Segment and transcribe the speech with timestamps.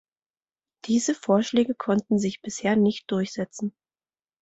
[0.85, 3.71] Diese Vorschläge konnten sich bisher nicht durchsetzen.